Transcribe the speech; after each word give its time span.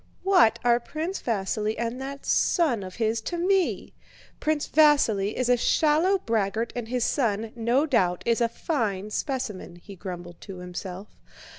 "What 0.23 0.57
are 0.65 0.79
Prince 0.79 1.21
Vasíli 1.21 1.75
and 1.77 2.01
that 2.01 2.25
son 2.25 2.81
of 2.81 2.95
his 2.95 3.21
to 3.21 3.37
me? 3.37 3.93
Prince 4.39 4.67
Vasíli 4.67 5.35
is 5.35 5.47
a 5.47 5.55
shallow 5.55 6.17
braggart 6.17 6.73
and 6.75 6.87
his 6.87 7.03
son, 7.03 7.51
no 7.55 7.85
doubt, 7.85 8.23
is 8.25 8.41
a 8.41 8.49
fine 8.49 9.11
specimen," 9.11 9.75
he 9.75 9.95
grumbled 9.95 10.41
to 10.41 10.57
himself. 10.57 11.07